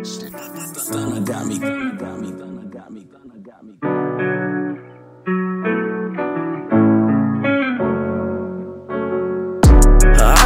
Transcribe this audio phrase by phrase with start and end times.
[0.00, 0.02] I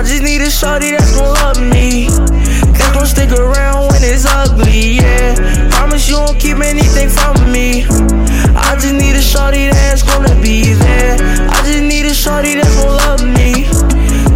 [0.03, 2.09] just need a shorty that's gon' love me.
[2.75, 5.71] That's gon' stick around when it's ugly, yeah.
[5.71, 7.85] Promise you won't keep anything from me.
[8.57, 11.15] I just need a shorty that's gonna be there.
[11.49, 13.69] I just need a shorty that's gon' love me.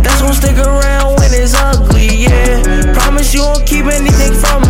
[0.00, 2.95] That's gon' stick around when it's ugly, yeah.
[2.95, 4.68] Promise you won't keep anything from me.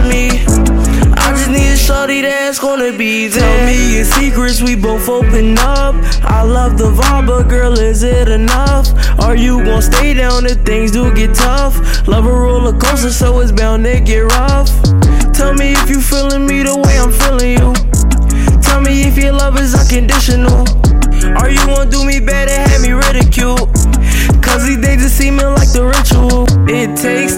[2.49, 3.43] That's gonna be there.
[3.43, 5.95] Tell me your secrets, we both open up.
[6.25, 8.89] I love the vibe, but girl, is it enough?
[9.21, 12.09] Are you gonna stay down if things do get tough?
[12.09, 14.71] Love a roller coaster, so it's bound to get rough.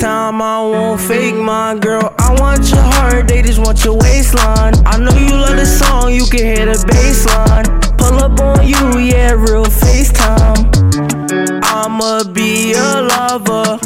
[0.01, 2.15] Time, I won't fake my girl.
[2.19, 4.73] I want your heart, they just want your waistline.
[4.87, 7.67] I know you love the song, you can hear the bass line.
[7.99, 10.73] Pull up on you, yeah, real FaceTime.
[11.65, 13.79] I'ma be a lover.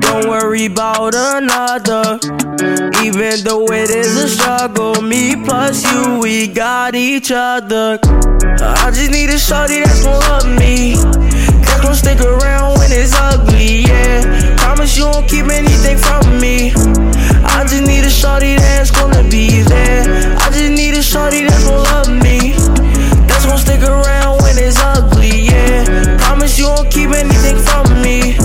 [0.00, 2.20] Don't worry about another.
[3.02, 7.98] Even though it is a struggle, me plus you, we got each other.
[8.04, 10.96] I just need a shorty that's gon' love me.
[11.88, 14.37] Stick around when it's ugly, yeah.
[21.38, 22.52] Shorty that's gon' love me.
[23.26, 26.16] That's gon' stick around when it's ugly, yeah.
[26.18, 28.36] Promise you won't keep anything from me.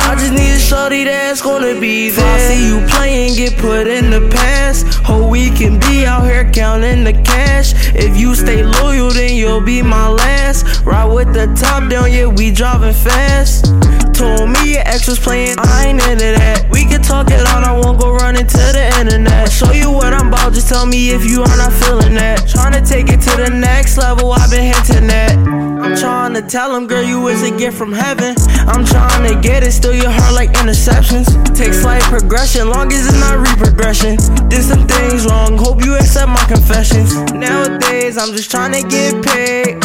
[0.00, 2.26] I just need a shorty that's gonna be there.
[2.26, 4.86] If I see you playing, get put in the past.
[5.04, 7.74] Hope we can be out here counting the cash.
[7.94, 10.84] If you stay loyal, then you'll be my last.
[10.84, 13.66] Ride with the top down, yeah, we driving fast.
[14.14, 16.68] Told me your ex was playing, I ain't into that.
[16.70, 19.50] We can talk it out, I won't go running to the internet.
[19.50, 22.40] Show you what I'm about, just tell me if you are not feeling that.
[22.40, 25.38] Tryna take it to the next level, I've been hinting at.
[25.38, 28.34] I'm trying to tell him, girl, you is a gift from heaven.
[28.66, 31.26] I'm trying to get it, still your heart like interceptions.
[31.54, 34.18] Take slight progression, long as it's not reprogression.
[34.50, 37.14] Did some things wrong, hope you accept my confessions.
[37.32, 39.80] Nowadays, I'm just trying to get paid.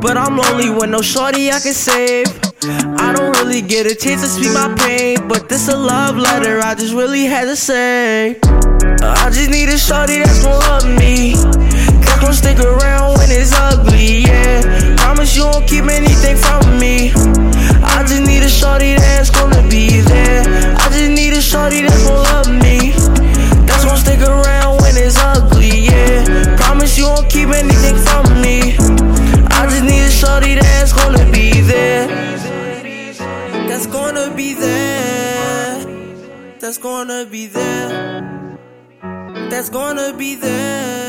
[0.00, 2.45] But I'm lonely with no shorty I can save.
[2.62, 6.60] I don't really get a chance to speak my pain, but this a love letter
[6.60, 8.38] I just really had to say.
[9.02, 11.34] I just need a shorty that's gon' love me.
[11.34, 14.96] That's gon' stick around when it's ugly, yeah.
[14.96, 16.65] Promise you won't keep anything from
[34.26, 35.84] gonna be there.
[36.58, 38.58] That's gonna be there.
[39.50, 41.05] That's gonna be there.